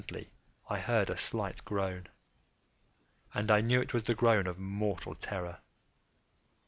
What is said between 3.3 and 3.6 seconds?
and